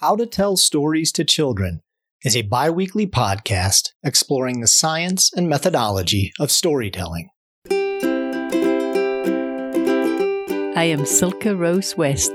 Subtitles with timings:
[0.00, 1.80] How to Tell Stories to Children
[2.22, 7.30] is a bi weekly podcast exploring the science and methodology of storytelling.
[10.76, 12.30] I am Silke Rose West.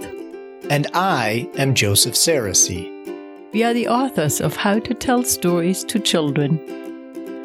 [0.69, 2.91] And I am Joseph Sarosy.
[3.53, 6.59] We are the authors of How to Tell Stories to Children.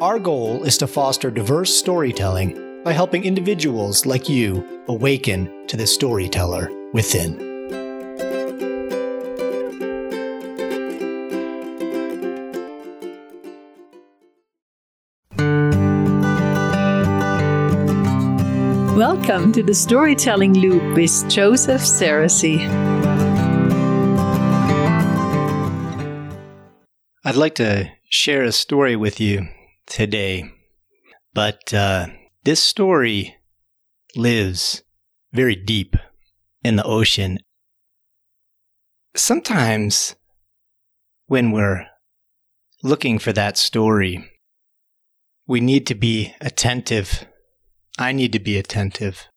[0.01, 5.87] Our goal is to foster diverse storytelling by helping individuals like you awaken to the
[5.87, 7.48] storyteller within.
[18.99, 22.67] Welcome to the Storytelling Loop with Joseph Sarosy.
[27.23, 29.47] I'd like to share a story with you
[29.85, 30.51] today,
[31.33, 32.07] but uh,
[32.43, 33.37] this story
[34.17, 34.83] lives
[35.31, 35.95] very deep
[36.65, 37.39] in the ocean.
[39.15, 40.17] Sometimes
[41.27, 41.85] when we're
[42.83, 44.29] looking for that story,
[45.47, 47.25] we need to be attentive
[47.99, 49.27] I need to be attentive.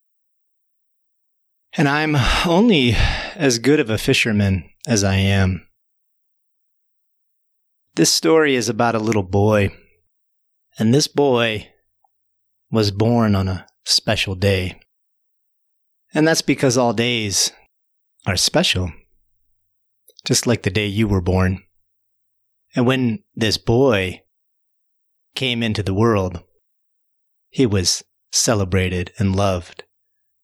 [1.76, 2.14] And I'm
[2.46, 2.94] only
[3.34, 5.66] as good of a fisherman as I am.
[7.96, 9.76] This story is about a little boy,
[10.78, 11.70] and this boy
[12.70, 14.80] was born on a special day.
[16.14, 17.50] And that's because all days
[18.26, 18.92] are special,
[20.24, 21.64] just like the day you were born.
[22.76, 24.22] And when this boy
[25.34, 26.44] came into the world,
[27.50, 29.84] he was celebrated and loved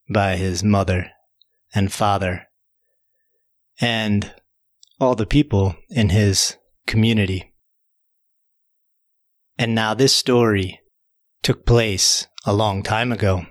[0.08, 1.10] by his mother
[1.74, 2.46] and father
[3.80, 4.34] and
[5.00, 7.54] all the people in his community.
[9.56, 10.80] And now this story
[11.42, 13.46] took place a long time ago.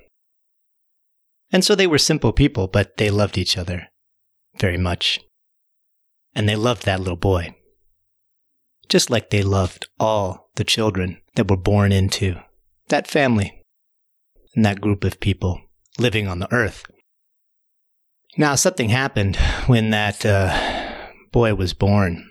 [1.52, 3.88] And so they were simple people, but they loved each other
[4.58, 5.20] very much.
[6.36, 7.56] And they loved that little boy.
[8.90, 12.36] Just like they loved all the children that were born into
[12.90, 13.57] that family
[14.64, 15.62] that group of people
[16.00, 16.86] living on the earth.
[18.38, 19.36] Now, something happened
[19.66, 22.30] when that uh, boy was born.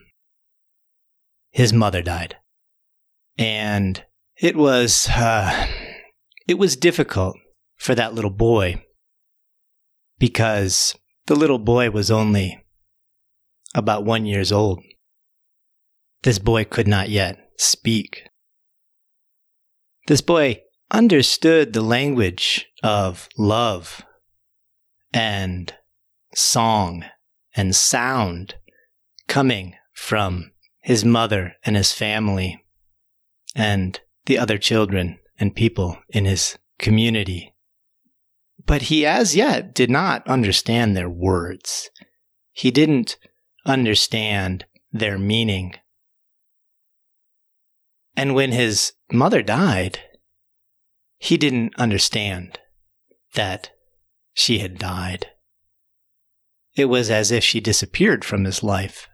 [1.50, 2.36] His mother died.
[3.38, 4.04] And
[4.40, 5.66] it was, uh,
[6.46, 7.36] it was difficult
[7.76, 8.84] for that little boy
[10.18, 10.94] because
[11.26, 12.64] the little boy was only
[13.74, 14.82] about one years old.
[16.22, 18.28] This boy could not yet speak.
[20.06, 24.04] This boy understood the language of love
[25.12, 25.74] and
[26.34, 27.04] song
[27.54, 28.54] and sound
[29.26, 32.62] coming from his mother and his family
[33.54, 37.54] and the other children and people in his community.
[38.64, 41.90] But he as yet did not understand their words.
[42.52, 43.16] He didn't
[43.64, 45.74] understand their meaning.
[48.16, 50.00] And when his mother died,
[51.26, 52.56] he didn't understand
[53.34, 53.72] that
[54.32, 55.26] she had died.
[56.76, 59.08] It was as if she disappeared from his life.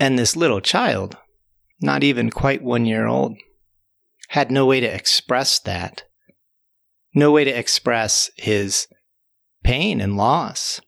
[0.00, 1.18] And this little child,
[1.78, 3.36] not even quite one year old,
[4.28, 6.04] had no way to express that.
[7.14, 8.86] No way to express his
[9.62, 10.80] pain and loss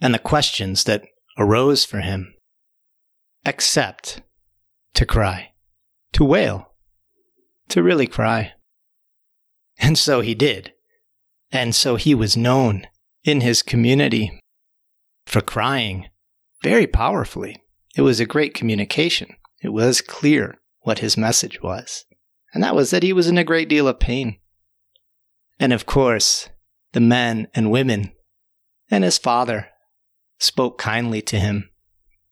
[0.00, 1.04] and the questions that
[1.36, 2.32] arose for him,
[3.44, 4.22] except
[4.94, 5.50] to cry,
[6.14, 6.72] to wail,
[7.68, 8.54] to really cry.
[9.80, 10.72] And so he did.
[11.50, 12.86] And so he was known
[13.24, 14.40] in his community
[15.26, 16.08] for crying
[16.62, 17.56] very powerfully.
[17.96, 19.34] It was a great communication.
[19.62, 22.04] It was clear what his message was.
[22.52, 24.38] And that was that he was in a great deal of pain.
[25.58, 26.48] And of course,
[26.92, 28.12] the men and women
[28.90, 29.68] and his father
[30.38, 31.70] spoke kindly to him,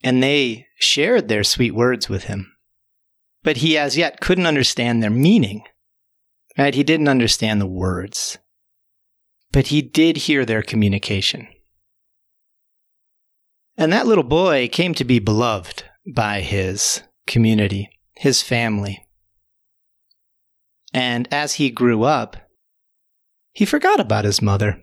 [0.03, 2.53] and they shared their sweet words with him.
[3.43, 5.63] But he as yet couldn't understand their meaning.
[6.59, 6.75] Right?
[6.75, 8.37] He didn't understand the words,
[9.53, 11.47] but he did hear their communication.
[13.77, 19.07] And that little boy came to be beloved by his community, his family.
[20.93, 22.37] And as he grew up,
[23.53, 24.81] he forgot about his mother.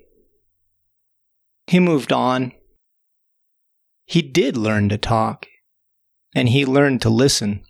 [1.67, 2.53] He moved on.
[4.05, 5.47] He did learn to talk,
[6.33, 7.63] and he learned to listen.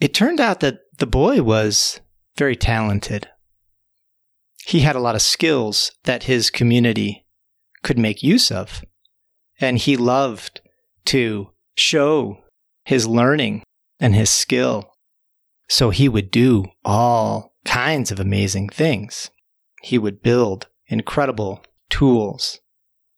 [0.00, 2.00] It turned out that the boy was
[2.36, 3.28] very talented.
[4.66, 7.24] He had a lot of skills that his community
[7.82, 8.84] could make use of.
[9.60, 10.60] And he loved
[11.06, 12.38] to show
[12.84, 13.62] his learning
[14.00, 14.92] and his skill.
[15.68, 19.30] So he would do all kinds of amazing things.
[19.82, 22.60] He would build incredible tools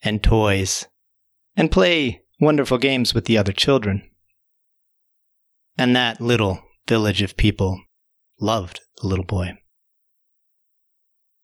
[0.03, 0.87] and toys
[1.57, 4.09] and play wonderful games with the other children.
[5.77, 7.81] And that little village of people
[8.41, 9.53] loved the little boy.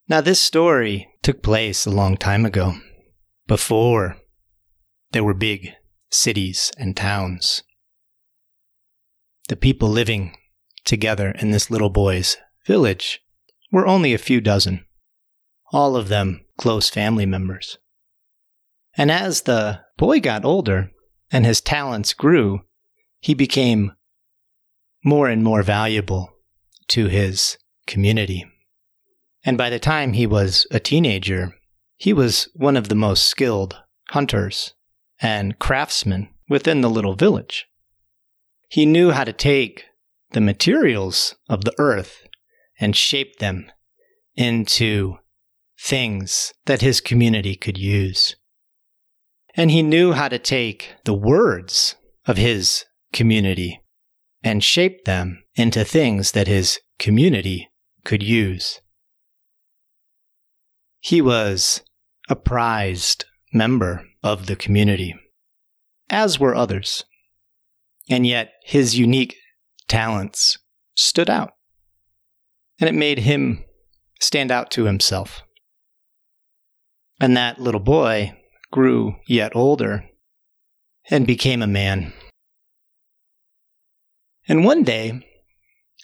[0.09, 2.75] Now, this story took place a long time ago,
[3.47, 4.19] before
[5.13, 5.71] there were big
[6.11, 7.63] cities and towns.
[9.49, 10.37] The people living
[10.85, 12.37] together in this little boy's
[12.67, 13.21] village
[13.73, 14.85] were only a few dozen,
[15.73, 17.79] all of them close family members.
[18.97, 20.91] And as the boy got older
[21.31, 22.61] and his talents grew,
[23.21, 23.93] he became
[25.03, 26.34] more and more valuable
[26.89, 28.45] to his community.
[29.45, 31.55] And by the time he was a teenager,
[31.97, 33.77] he was one of the most skilled
[34.11, 34.75] hunters
[35.21, 37.67] and craftsmen within the little village.
[38.69, 39.85] He knew how to take
[40.33, 42.27] the materials of the earth
[42.81, 43.71] and shape them
[44.35, 45.19] into
[45.79, 48.37] things that his community could use.
[49.55, 51.95] And he knew how to take the words
[52.27, 53.81] of his community
[54.43, 57.71] and shape them into things that his community
[58.05, 58.81] could use.
[61.01, 61.83] He was
[62.29, 65.15] a prized member of the community,
[66.11, 67.05] as were others.
[68.09, 69.37] And yet his unique
[69.89, 70.59] talents
[70.95, 71.53] stood out.
[72.81, 73.65] And it made him
[74.21, 75.43] stand out to himself.
[77.21, 78.37] And that little boy
[78.73, 80.05] grew yet older
[81.11, 82.13] and became a man.
[84.49, 85.25] And one day,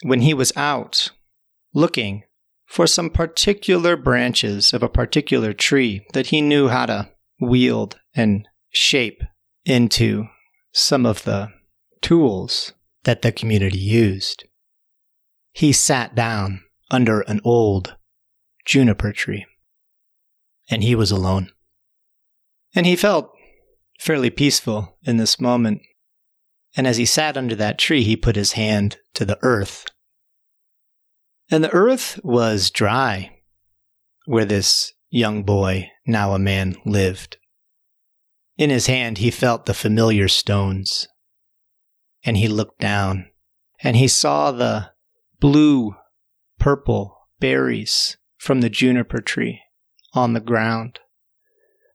[0.03, 1.11] when he was out
[1.75, 2.25] looking
[2.67, 7.11] for some particular branches of a particular tree that he knew how to
[7.41, 9.23] wield and shape
[9.65, 10.27] into
[10.73, 11.49] some of the
[12.01, 12.73] tools
[13.05, 14.45] that the community used.
[15.53, 17.97] He sat down under an old
[18.65, 19.47] juniper tree,
[20.71, 21.51] and he was alone.
[22.75, 23.33] And he felt
[23.99, 25.83] fairly peaceful in this moment.
[26.77, 29.87] And as he sat under that tree, he put his hand to the earth.
[31.51, 33.41] And the earth was dry
[34.27, 37.37] where this young boy, now a man, lived.
[38.57, 41.09] In his hand, he felt the familiar stones
[42.23, 43.27] and he looked down
[43.83, 44.93] and he saw the
[45.41, 45.97] blue,
[46.59, 49.61] purple berries from the juniper tree
[50.13, 51.01] on the ground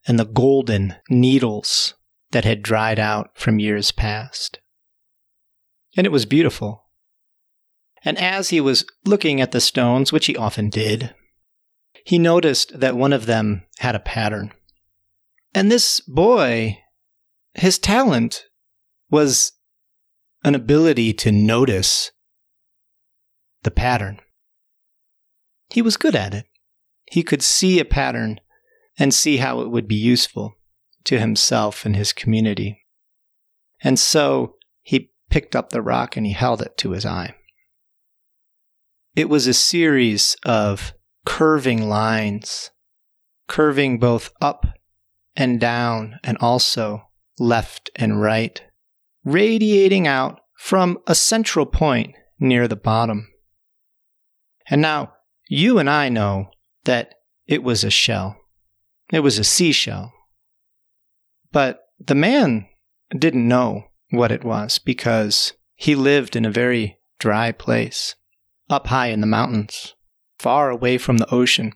[0.08, 1.94] and the golden needles
[2.32, 4.60] that had dried out from years past.
[5.96, 6.86] And it was beautiful.
[8.04, 11.16] And as he was looking at the stones, which he often did,
[12.06, 14.52] he noticed that one of them had a pattern.
[15.54, 16.80] And this boy,
[17.54, 18.46] his talent
[19.10, 19.54] was
[20.44, 22.12] an ability to notice
[23.64, 24.20] the pattern.
[25.70, 26.46] He was good at it.
[27.06, 28.40] He could see a pattern
[29.00, 30.56] and see how it would be useful
[31.06, 32.86] to himself and his community.
[33.82, 37.36] And so he picked up the rock and he held it to his eye.
[39.16, 40.94] It was a series of
[41.26, 42.72] curving lines,
[43.48, 44.66] curving both up
[45.36, 48.62] and down and also left and right
[49.26, 53.28] radiating out from a central point near the bottom.
[54.70, 55.14] And now
[55.50, 56.52] you and I know
[56.86, 57.16] that
[57.48, 58.38] it was a shell.
[59.12, 60.14] It was a seashell.
[61.52, 62.68] But the man
[63.18, 68.16] didn't know what it was because he lived in a very dry place,
[68.70, 69.96] up high in the mountains,
[70.38, 71.74] far away from the ocean.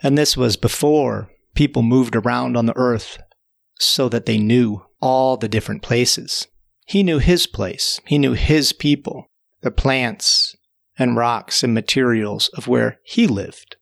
[0.00, 3.18] And this was before people moved around on the earth
[3.78, 6.46] so that they knew all the different places
[6.86, 9.26] he knew his place, he knew his people,
[9.60, 10.54] the plants
[10.96, 13.76] and rocks and materials of where he lived.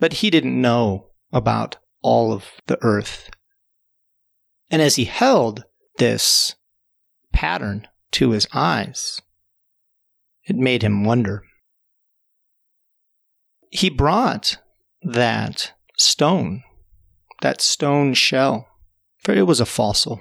[0.00, 3.30] But he didn't know about all of the earth.
[4.68, 5.64] And as he held
[5.98, 6.56] this
[7.34, 9.20] pattern to his eyes,
[10.44, 11.42] it made him wonder.
[13.70, 14.58] He brought
[15.02, 16.62] that stone,
[17.42, 18.68] that stone shell,
[19.18, 20.20] for it was a fossil,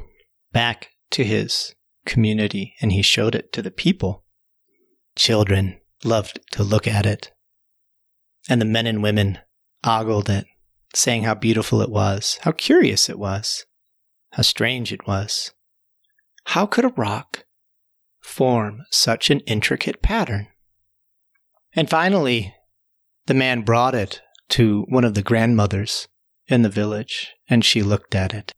[0.52, 4.24] back to his community and he showed it to the people.
[5.16, 7.32] Children loved to look at it.
[8.50, 9.40] And the men and women
[9.86, 10.46] ogled it,
[10.94, 13.66] saying how beautiful it was, how curious it was,
[14.32, 15.54] how strange it was.
[16.46, 17.46] How could a rock
[18.22, 20.48] form such an intricate pattern?
[21.76, 22.54] And finally,
[23.26, 26.08] the man brought it to one of the grandmothers
[26.48, 28.52] in the village, and she looked at it.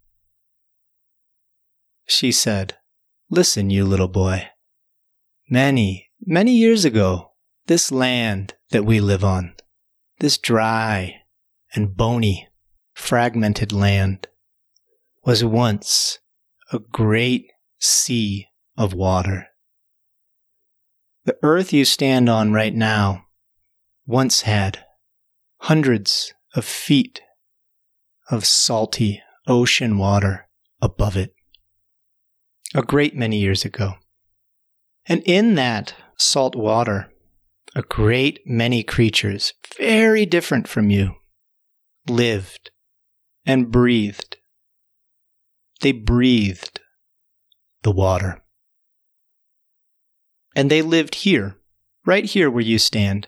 [2.08, 2.78] She said,
[3.30, 4.50] Listen, you little boy.
[5.50, 7.32] Many, many years ago,
[7.68, 9.56] this land that we live on,
[10.20, 11.22] this dry
[11.74, 12.48] and bony,
[12.94, 14.28] fragmented land,
[15.24, 16.20] was once
[16.72, 19.48] a great sea of water.
[21.26, 23.26] The earth you stand on right now
[24.06, 24.86] once had
[25.62, 27.22] hundreds of feet
[28.30, 30.48] of salty ocean water
[30.82, 31.34] above it.
[32.74, 33.96] A great many years ago.
[35.08, 37.12] And in that salt water,
[37.76, 41.16] a great many creatures, very different from you,
[42.08, 42.72] lived
[43.46, 44.38] and breathed.
[45.82, 46.80] They breathed
[47.86, 48.42] the water.
[50.56, 51.58] And they lived here,
[52.04, 53.28] right here where you stand,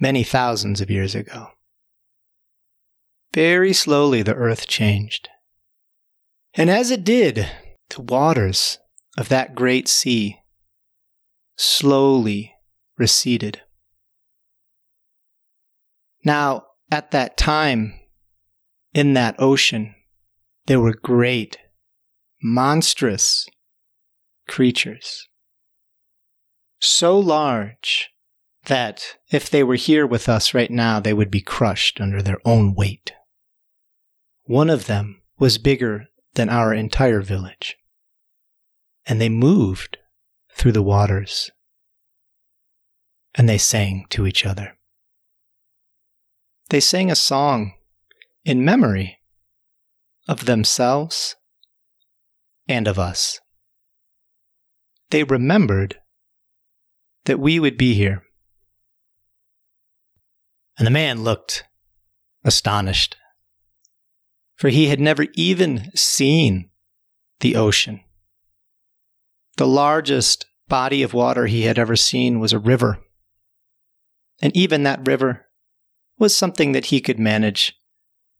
[0.00, 1.48] many thousands of years ago.
[3.34, 5.28] Very slowly the earth changed.
[6.54, 7.50] And as it did,
[7.90, 8.78] the waters
[9.18, 10.38] of that great sea
[11.56, 12.54] slowly
[12.96, 13.62] receded.
[16.24, 17.94] Now, at that time,
[18.92, 19.96] in that ocean,
[20.66, 21.58] there were great,
[22.46, 23.48] monstrous
[24.46, 25.26] creatures.
[26.78, 28.10] So large
[28.66, 32.36] that if they were here with us right now, they would be crushed under their
[32.44, 33.14] own weight.
[34.42, 37.76] One of them was bigger than our entire village.
[39.06, 39.96] And they moved
[40.52, 41.50] through the waters.
[43.34, 44.76] And they sang to each other.
[46.68, 47.72] They sang a song
[48.44, 49.18] in memory
[50.28, 51.36] of themselves
[52.68, 53.40] and of us.
[55.10, 55.98] They remembered
[57.24, 58.22] that we would be here.
[60.76, 61.64] And the man looked
[62.42, 63.16] astonished,
[64.56, 66.70] for he had never even seen
[67.40, 68.00] the ocean.
[69.56, 72.98] The largest body of water he had ever seen was a river.
[74.42, 75.46] And even that river
[76.18, 77.74] was something that he could manage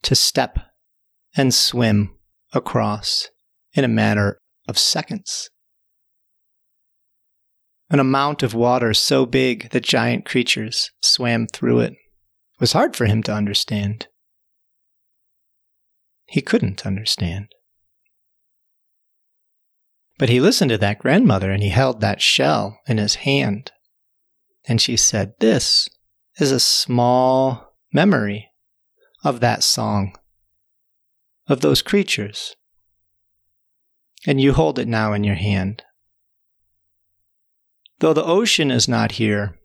[0.03, 0.59] to step
[1.37, 2.17] and swim
[2.53, 3.29] across
[3.75, 5.51] in a matter of seconds.
[7.91, 11.95] An amount of water so big that giant creatures swam through it
[12.59, 14.09] was hard for him to understand.
[16.27, 17.49] He couldn't understand.
[20.19, 23.73] But he listened to that grandmother and he held that shell in his hand.
[24.67, 25.89] And she said, This
[26.39, 28.51] is a small memory
[29.23, 30.17] of that song,
[31.49, 32.55] of those creatures.
[34.27, 35.83] And you hold it now in your hand.
[37.99, 39.59] Though the ocean is not here,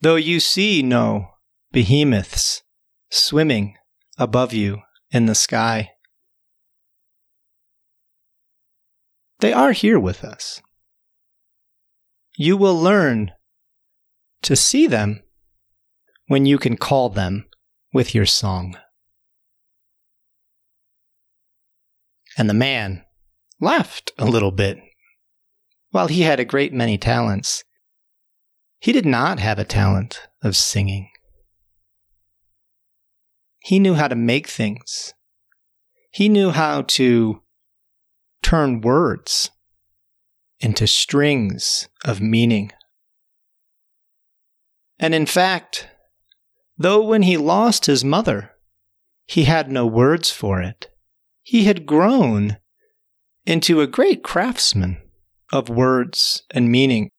[0.00, 1.28] though you see no
[1.72, 2.62] behemoths
[3.10, 3.76] swimming
[4.18, 5.90] above you in the sky,
[9.38, 10.60] they are here with us.
[12.36, 13.32] You will learn
[14.42, 15.22] to see them
[16.26, 17.46] when you can call them
[17.92, 18.76] with your song.
[22.38, 23.04] And the man
[23.60, 24.78] laughed a little bit.
[25.90, 27.64] While he had a great many talents,
[28.78, 31.10] he did not have a talent of singing.
[33.58, 35.12] He knew how to make things.
[36.10, 37.42] He knew how to
[38.42, 39.50] turn words
[40.60, 42.72] into strings of meaning.
[44.98, 45.88] And in fact,
[46.76, 48.52] though when he lost his mother,
[49.26, 50.88] he had no words for it,
[51.42, 52.58] he had grown
[53.46, 54.98] into a great craftsman
[55.52, 57.10] of words and meaning.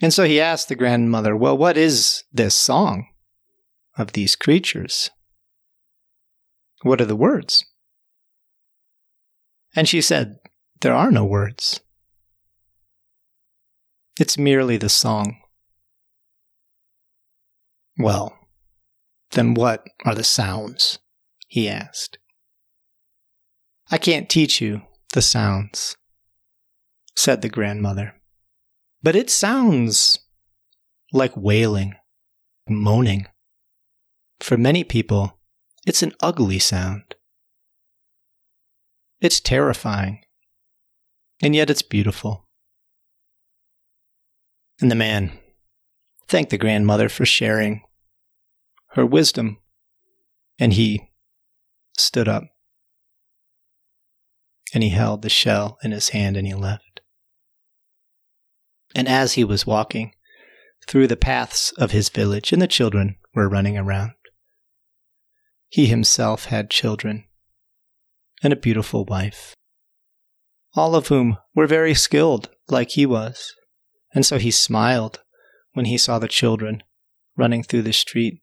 [0.00, 3.06] And so he asked the grandmother, Well, what is this song
[3.96, 5.10] of these creatures?
[6.82, 7.64] What are the words?
[9.74, 10.36] And she said,
[10.80, 11.80] There are no words.
[14.20, 15.38] It's merely the song.
[17.96, 18.36] Well,
[19.30, 20.98] then what are the sounds?
[21.46, 22.18] he asked.
[23.92, 24.80] I can't teach you
[25.12, 25.98] the sounds,
[27.14, 28.14] said the grandmother,
[29.02, 30.18] but it sounds
[31.12, 31.96] like wailing,
[32.66, 33.26] moaning.
[34.40, 35.38] For many people,
[35.86, 37.16] it's an ugly sound.
[39.20, 40.24] It's terrifying,
[41.42, 42.48] and yet it's beautiful.
[44.80, 45.38] And the man
[46.28, 47.82] thanked the grandmother for sharing
[48.92, 49.58] her wisdom,
[50.58, 51.10] and he
[51.98, 52.51] stood up.
[54.74, 57.00] And he held the shell in his hand and he left.
[58.94, 60.12] And as he was walking
[60.86, 64.12] through the paths of his village, and the children were running around,
[65.68, 67.24] he himself had children
[68.42, 69.54] and a beautiful wife,
[70.74, 73.54] all of whom were very skilled like he was.
[74.14, 75.20] And so he smiled
[75.72, 76.82] when he saw the children
[77.36, 78.42] running through the street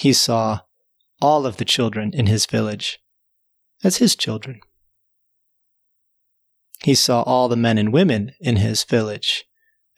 [0.00, 0.60] he saw
[1.20, 2.98] all of the children in his village
[3.82, 4.60] as his children.
[6.82, 9.44] He saw all the men and women in his village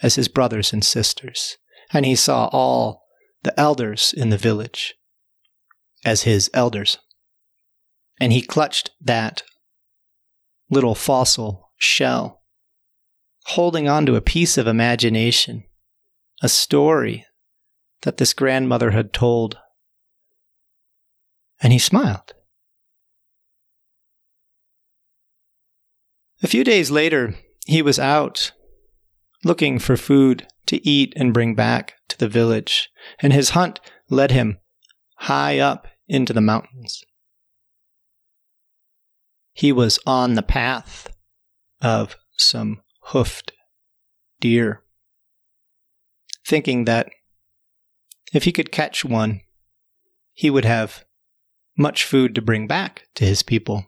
[0.02, 1.58] as his brothers and sisters,
[1.92, 3.04] and he saw all
[3.42, 4.94] the elders in the village
[6.04, 6.98] as his elders.
[8.18, 9.42] And he clutched that
[10.70, 12.42] little fossil shell,
[13.46, 15.64] holding on to a piece of imagination,
[16.42, 17.26] a story
[18.02, 19.58] that this grandmother had told.
[21.60, 22.34] And he smiled.
[26.42, 27.34] A few days later,
[27.66, 28.52] he was out
[29.44, 32.88] looking for food to eat and bring back to the village,
[33.20, 34.58] and his hunt led him
[35.16, 37.04] high up into the mountains.
[39.52, 41.08] He was on the path
[41.82, 43.52] of some hoofed
[44.40, 44.82] deer,
[46.46, 47.10] thinking that
[48.32, 49.42] if he could catch one,
[50.32, 51.04] he would have
[51.76, 53.86] much food to bring back to his people.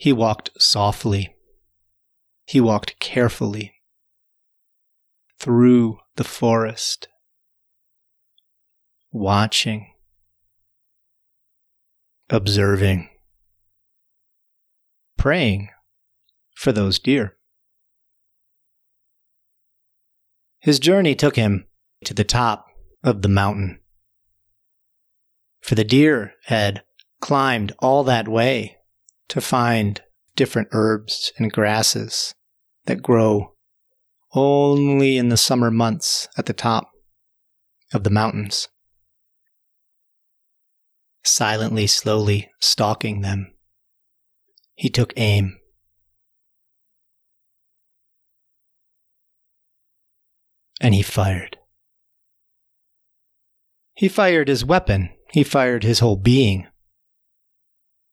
[0.00, 1.36] He walked softly.
[2.46, 3.74] He walked carefully
[5.38, 7.08] through the forest,
[9.12, 9.92] watching,
[12.30, 13.10] observing,
[15.18, 15.68] praying
[16.54, 17.36] for those deer.
[20.60, 21.66] His journey took him
[22.06, 22.64] to the top
[23.04, 23.80] of the mountain.
[25.60, 26.84] For the deer had
[27.20, 28.78] climbed all that way
[29.30, 30.02] to find
[30.36, 32.34] different herbs and grasses
[32.86, 33.54] that grow
[34.32, 36.90] only in the summer months at the top
[37.94, 38.68] of the mountains.
[41.22, 43.54] Silently, slowly stalking them,
[44.74, 45.58] he took aim.
[50.80, 51.58] And he fired.
[53.94, 55.10] He fired his weapon.
[55.32, 56.66] He fired his whole being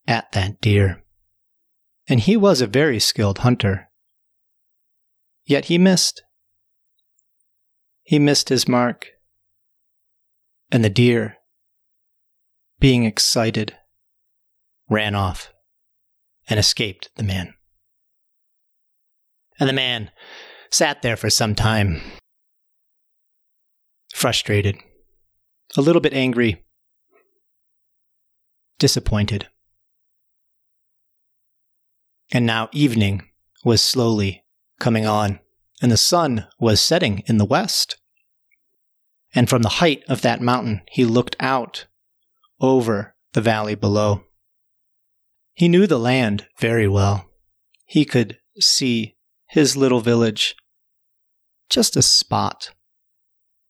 [0.06, 1.04] at that deer.
[2.10, 3.90] And he was a very skilled hunter.
[5.46, 6.24] Yet he missed.
[8.04, 9.08] He missed his mark.
[10.72, 11.38] And the deer,
[12.80, 13.76] being excited,
[14.90, 15.54] ran off
[16.50, 17.54] and escaped the man.
[19.60, 20.12] And the man
[20.72, 22.02] sat there for some time,
[24.14, 24.78] frustrated,
[25.76, 26.64] a little bit angry,
[28.78, 29.48] disappointed.
[32.32, 33.24] And now evening
[33.64, 34.44] was slowly
[34.80, 35.40] coming on,
[35.82, 37.98] and the sun was setting in the west.
[39.34, 41.88] And from the height of that mountain, he looked out
[42.60, 44.24] over the valley below.
[45.54, 47.30] He knew the land very well.
[47.86, 49.16] He could see
[49.48, 50.56] his little village,
[51.70, 52.72] just a spot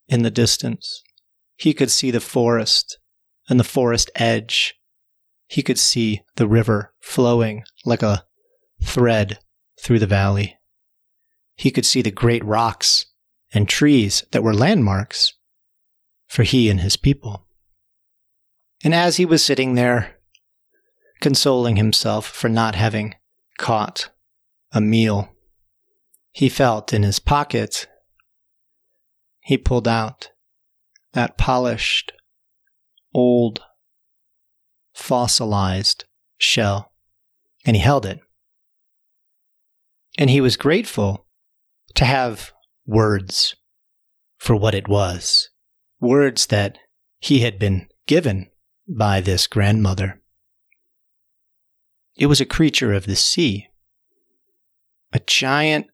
[0.08, 1.02] in the distance.
[1.56, 3.00] He could see the forest
[3.50, 4.76] and the forest edge.
[5.48, 8.27] He could see the river flowing like a
[8.82, 9.40] thread
[9.82, 10.58] through the valley.
[11.56, 13.06] He could see the great rocks
[13.52, 15.34] and trees that were landmarks
[16.28, 17.48] for he and his people.
[18.84, 20.18] And as he was sitting there,
[21.20, 23.16] consoling himself for not having
[23.58, 24.10] caught
[24.72, 25.30] a meal.
[26.32, 27.88] He felt in his pocket.
[29.40, 30.30] He pulled out
[31.14, 32.12] that polished,
[33.14, 33.62] old,
[34.94, 36.06] fossilized
[36.38, 36.92] shell,
[37.66, 38.20] and he held it.
[40.18, 41.28] And he was grateful
[41.96, 42.52] to have
[42.86, 43.56] words
[44.38, 45.50] for what it was,
[46.00, 46.78] words that
[47.20, 48.50] he had been given
[48.88, 50.22] by this grandmother.
[52.16, 53.68] It was a creature of the sea,
[55.14, 55.88] a giant,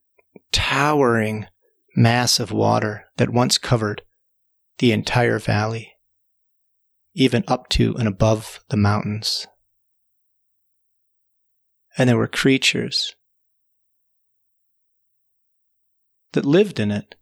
[0.51, 1.47] towering
[1.95, 4.03] mass of water that once covered
[4.77, 5.93] the entire valley,
[7.13, 9.47] even up to and above the mountains.
[11.97, 13.15] And there were creatures
[16.33, 17.15] that lived in it,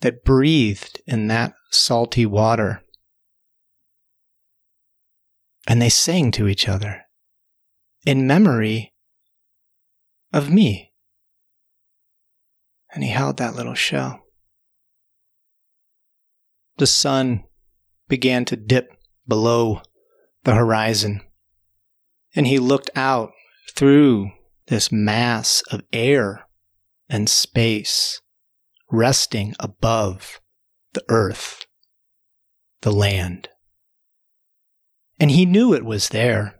[0.00, 2.82] that breathed in that salty water.
[5.66, 7.02] And they sang to each other
[8.04, 8.92] in memory
[10.32, 10.92] of me.
[12.94, 14.20] And he held that little shell.
[16.78, 17.44] The sun
[18.08, 18.92] began to dip
[19.26, 19.80] below
[20.44, 21.22] the horizon,
[22.34, 23.32] and he looked out
[23.74, 24.30] through
[24.68, 26.45] this mass of air
[27.08, 28.20] and space
[28.90, 30.40] resting above
[30.92, 31.66] the earth,
[32.82, 33.48] the land.
[35.18, 36.56] And he knew it was there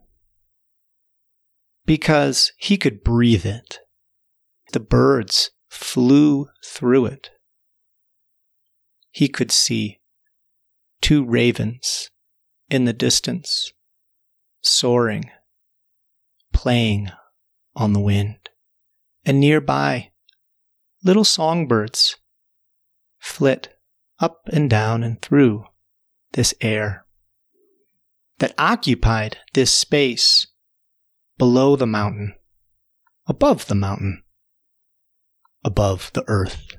[1.84, 3.78] because he could breathe it.
[4.72, 7.30] The birds flew through it.
[9.10, 10.00] He could see
[11.00, 12.10] two ravens
[12.68, 13.72] in the distance,
[14.60, 15.30] soaring
[16.52, 17.10] playing
[17.74, 18.48] on the wind.
[19.24, 20.10] And nearby,
[21.06, 22.16] little songbirds
[23.20, 23.78] flit
[24.18, 25.64] up and down and through
[26.32, 27.06] this air
[28.38, 30.48] that occupied this space
[31.38, 32.34] below the mountain,
[33.28, 34.24] above the mountain,
[35.64, 36.76] above the earth.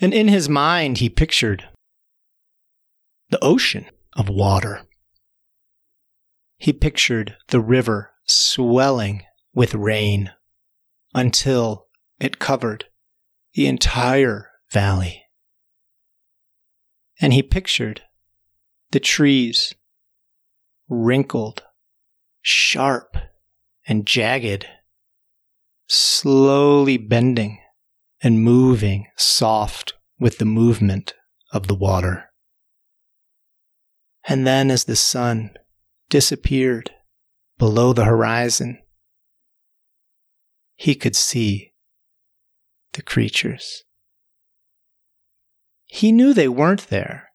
[0.00, 1.68] And in his mind, he pictured
[3.28, 4.82] the ocean of water.
[6.58, 9.22] He pictured the river swelling
[9.54, 10.30] with rain
[11.14, 11.86] until
[12.18, 12.86] it covered
[13.54, 15.24] the entire valley.
[17.20, 18.02] And he pictured
[18.92, 19.74] the trees
[20.88, 21.62] wrinkled,
[22.42, 23.16] sharp,
[23.86, 24.66] and jagged,
[25.88, 27.60] slowly bending
[28.22, 31.14] and moving soft with the movement
[31.52, 32.30] of the water.
[34.24, 35.54] And then, as the sun
[36.08, 36.90] disappeared
[37.58, 38.78] below the horizon,
[40.80, 41.74] he could see
[42.94, 43.84] the creatures.
[45.84, 47.28] He knew they weren't there,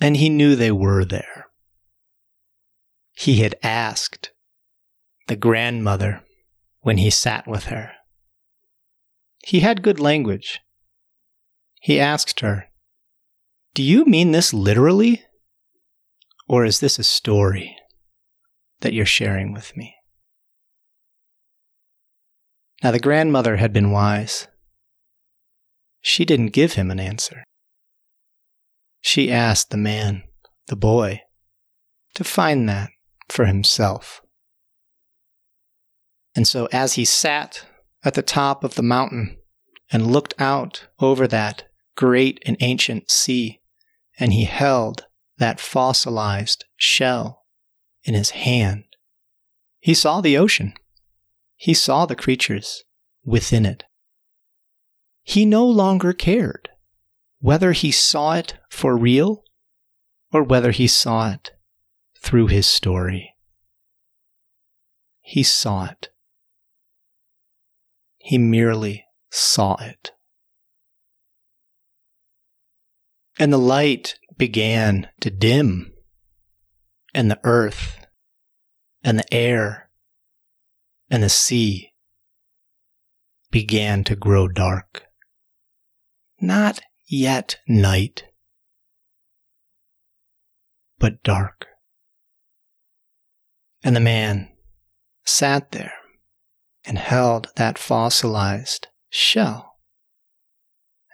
[0.00, 1.48] and he knew they were there.
[3.12, 4.30] He had asked
[5.26, 6.22] the grandmother
[6.80, 7.92] when he sat with her.
[9.44, 10.60] He had good language.
[11.82, 12.68] He asked her,
[13.74, 15.22] Do you mean this literally?
[16.48, 17.76] Or is this a story
[18.80, 19.96] that you're sharing with me?
[22.82, 24.48] Now, the grandmother had been wise.
[26.00, 27.44] She didn't give him an answer.
[29.02, 30.22] She asked the man,
[30.68, 31.22] the boy,
[32.14, 32.90] to find that
[33.28, 34.22] for himself.
[36.34, 37.66] And so, as he sat
[38.02, 39.36] at the top of the mountain
[39.92, 41.64] and looked out over that
[41.96, 43.60] great and ancient sea,
[44.18, 45.06] and he held
[45.38, 47.44] that fossilized shell
[48.04, 48.84] in his hand.
[49.80, 50.74] He saw the ocean.
[51.60, 52.84] He saw the creatures
[53.22, 53.84] within it.
[55.22, 56.70] He no longer cared
[57.38, 59.44] whether he saw it for real
[60.32, 61.50] or whether he saw it
[62.18, 63.34] through his story.
[65.20, 66.08] He saw it.
[68.16, 70.12] He merely saw it.
[73.38, 75.92] And the light began to dim,
[77.12, 78.06] and the earth,
[79.04, 79.89] and the air,
[81.10, 81.92] and the sea
[83.50, 85.06] began to grow dark.
[86.40, 88.24] Not yet night,
[90.98, 91.66] but dark.
[93.82, 94.50] And the man
[95.24, 95.92] sat there
[96.84, 99.78] and held that fossilized shell.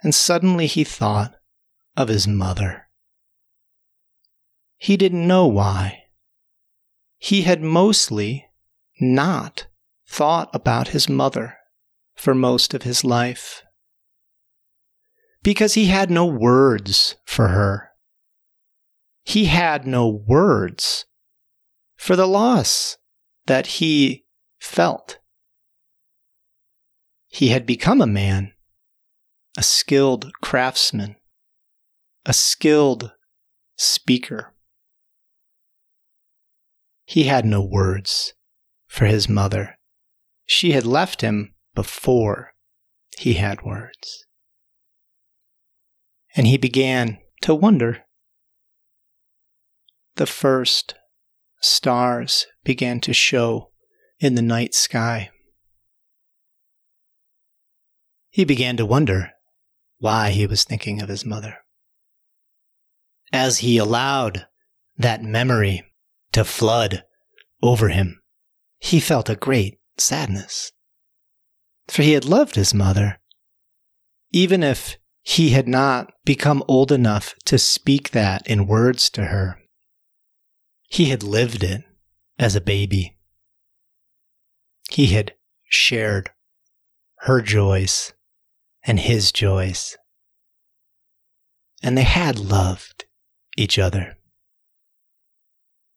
[0.03, 1.33] And suddenly he thought
[1.95, 2.87] of his mother.
[4.77, 6.03] He didn't know why.
[7.17, 8.45] He had mostly
[8.99, 9.65] not
[10.07, 11.57] thought about his mother
[12.15, 13.63] for most of his life.
[15.43, 17.91] Because he had no words for her.
[19.23, 21.05] He had no words
[21.97, 22.97] for the loss
[23.45, 24.25] that he
[24.59, 25.19] felt.
[27.27, 28.53] He had become a man,
[29.57, 31.17] a skilled craftsman,
[32.25, 33.11] a skilled
[33.77, 34.53] speaker.
[37.05, 38.33] He had no words
[38.87, 39.76] for his mother.
[40.47, 42.53] She had left him before
[43.19, 44.25] he had words.
[46.35, 48.05] And he began to wonder.
[50.15, 50.95] The first
[51.61, 53.71] stars began to show
[54.19, 55.31] in the night sky.
[58.29, 59.31] He began to wonder
[59.99, 61.57] why he was thinking of his mother.
[63.33, 64.47] As he allowed
[64.97, 65.83] that memory
[66.31, 67.03] to flood
[67.61, 68.21] over him,
[68.79, 70.71] he felt a great sadness.
[71.87, 73.19] For he had loved his mother,
[74.31, 79.59] even if he had not become old enough to speak that in words to her.
[80.89, 81.83] He had lived it
[82.39, 83.17] as a baby.
[84.89, 85.33] He had
[85.69, 86.31] shared
[87.21, 88.13] her joys
[88.83, 89.97] and his joys.
[91.83, 93.05] And they had loved
[93.57, 94.17] each other.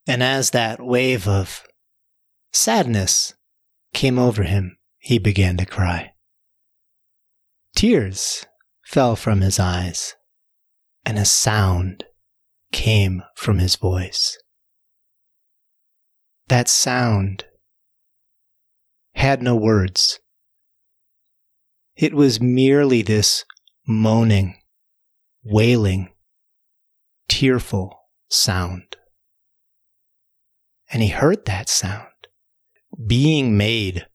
[0.06, 1.62] And as that wave of
[2.52, 3.34] sadness
[3.92, 6.12] came over him, he began to cry.
[7.74, 8.46] Tears
[8.84, 10.14] fell from his eyes,
[11.04, 12.04] and a sound
[12.72, 14.38] came from his voice.
[16.48, 17.44] That sound
[19.14, 20.20] had no words.
[21.96, 23.44] It was merely this
[23.86, 24.56] moaning,
[25.44, 26.10] wailing,
[27.28, 27.98] tearful
[28.28, 28.96] sound.
[30.92, 32.09] And he heard that sound
[33.06, 34.06] being made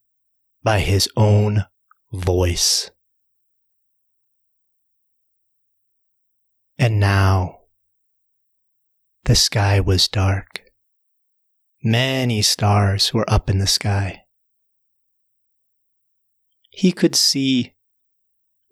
[0.63, 1.65] by his own
[2.11, 2.91] voice.
[6.77, 7.59] And now
[9.25, 10.61] the sky was dark.
[11.83, 14.23] Many stars were up in the sky.
[16.71, 17.75] He could see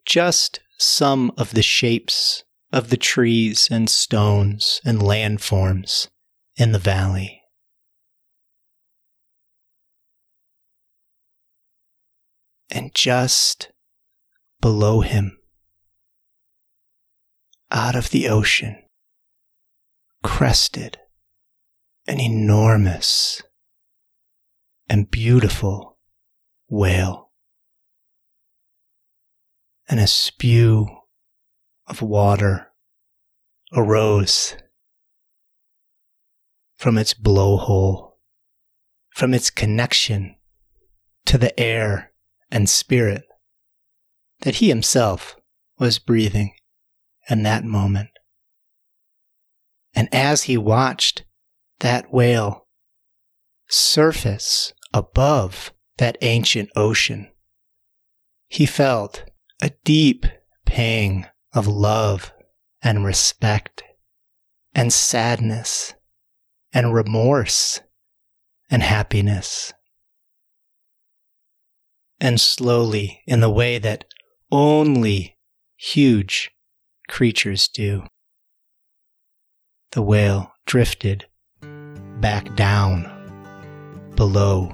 [0.06, 6.10] just some of the shapes of the trees and stones and landforms
[6.58, 7.42] in the valley.
[12.69, 13.71] And just
[14.62, 15.38] below him,
[17.69, 18.82] out of the ocean,
[20.23, 20.97] crested
[22.08, 23.41] an enormous
[24.89, 25.97] and beautiful
[26.69, 27.32] whale.
[29.89, 30.88] And a spew
[31.88, 32.71] of water
[33.73, 34.56] arose
[36.78, 38.13] from its blowhole,
[39.10, 40.36] from its connection
[41.26, 42.12] to the air
[42.54, 43.24] and spirit
[44.42, 45.36] that he himself
[45.80, 46.54] was breathing
[47.28, 48.10] in that moment.
[49.96, 51.26] And as he watched
[51.80, 52.68] that whale
[53.68, 57.32] surface above that ancient ocean,
[58.48, 59.26] he felt
[59.60, 60.28] a deep
[60.66, 62.32] pang of love
[62.84, 63.84] and respect
[64.76, 65.96] and sadness
[66.72, 67.82] and remorse
[68.70, 69.74] and happiness.
[72.23, 74.05] And slowly, in the way that
[74.49, 75.38] only
[75.75, 76.51] huge
[77.09, 78.03] creatures do,
[79.91, 81.25] the whale drifted
[82.21, 83.09] back down
[84.15, 84.73] below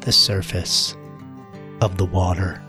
[0.00, 0.96] the surface
[1.80, 2.61] of the water.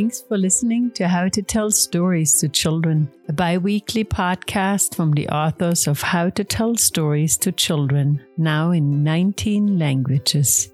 [0.00, 5.12] Thanks for listening to How to Tell Stories to Children, a bi weekly podcast from
[5.12, 10.72] the authors of How to Tell Stories to Children, now in 19 languages.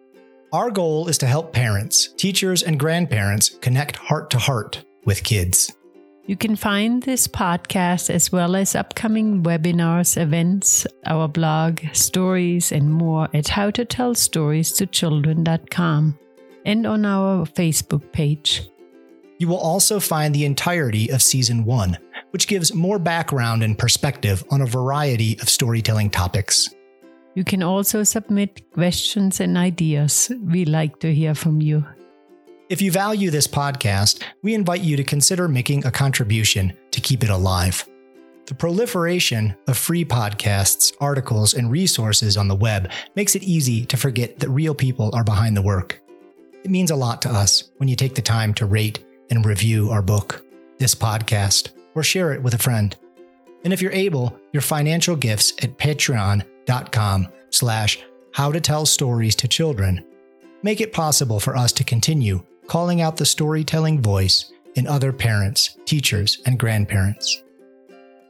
[0.53, 5.75] Our goal is to help parents, teachers, and grandparents connect heart to heart with kids.
[6.27, 12.95] You can find this podcast as well as upcoming webinars, events, our blog, stories, and
[12.95, 16.19] more at howtotellstories2children.com
[16.65, 18.71] and on our Facebook page.
[19.39, 21.99] You will also find the entirety of Season 1,
[22.31, 26.71] which gives more background and perspective on a variety of storytelling topics.
[27.35, 30.33] You can also submit questions and ideas.
[30.43, 31.85] We like to hear from you.
[32.71, 37.23] If you value this podcast, we invite you to consider making a contribution to keep
[37.23, 37.87] it alive.
[38.47, 43.97] The proliferation of free podcasts, articles, and resources on the web makes it easy to
[43.97, 46.01] forget that real people are behind the work.
[46.65, 49.91] It means a lot to us when you take the time to rate and review
[49.91, 50.45] our book,
[50.79, 52.97] this podcast, or share it with a friend.
[53.65, 57.99] And if you're able, your financial gifts at patreon.com slash
[58.33, 60.05] how to tell stories to children
[60.63, 65.77] make it possible for us to continue calling out the storytelling voice in other parents,
[65.85, 67.43] teachers, and grandparents.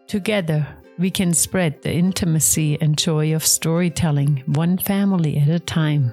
[0.06, 0.66] Together,
[0.98, 6.12] we can spread the intimacy and joy of storytelling one family at a time.